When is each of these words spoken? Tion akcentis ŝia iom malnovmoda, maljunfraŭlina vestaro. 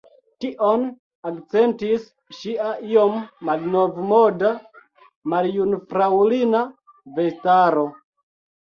Tion 0.43 0.85
akcentis 1.31 2.07
ŝia 2.39 2.71
iom 2.93 3.21
malnovmoda, 3.51 4.53
maljunfraŭlina 5.37 6.69
vestaro. 7.21 7.91